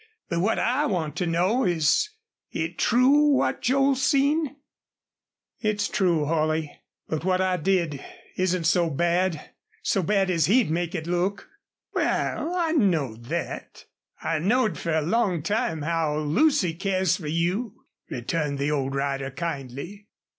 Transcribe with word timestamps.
But 0.29 0.39
what 0.39 0.57
I 0.57 0.87
want 0.87 1.15
to 1.17 1.27
know, 1.27 1.63
is 1.63 2.09
it 2.49 2.79
true 2.79 3.19
what 3.35 3.61
Joel 3.61 3.93
seen?" 3.95 4.55
"It's 5.59 5.87
true, 5.87 6.25
Holley. 6.25 6.75
But 7.07 7.23
what 7.23 7.39
I 7.39 7.57
did 7.57 8.03
isn't 8.35 8.63
so 8.63 8.89
bad 8.89 9.51
so 9.83 10.01
bad 10.01 10.31
as 10.31 10.47
he'd 10.47 10.71
make 10.71 10.95
it 10.95 11.05
look." 11.05 11.49
"Wal, 11.93 12.55
I 12.55 12.71
knowed 12.75 13.27
thet. 13.27 13.85
I 14.23 14.39
knowed 14.39 14.79
fer 14.79 14.97
a 14.97 15.01
long 15.03 15.43
time 15.43 15.83
how 15.83 16.17
Lucy 16.17 16.73
cares 16.73 17.17
fer 17.17 17.27
you," 17.27 17.85
returned 18.09 18.57
the 18.57 18.71
old 18.71 18.95
rider, 18.95 19.29
kindly. 19.29 20.07